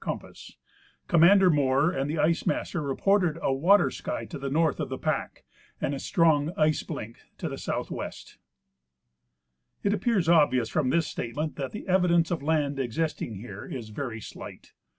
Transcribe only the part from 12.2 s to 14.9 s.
of land existing here is very slight.